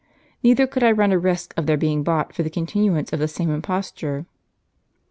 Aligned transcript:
Neither 0.41 0.65
could 0.65 0.81
I 0.83 0.91
run 0.91 1.11
a 1.11 1.19
risk 1.19 1.53
of 1.55 1.67
their 1.67 1.77
being 1.77 2.01
bought 2.01 2.33
for 2.33 2.41
the 2.41 2.49
continuance 2.49 3.13
of 3.13 3.19
the 3.19 3.27
same 3.27 3.51
imposture." 3.51 4.25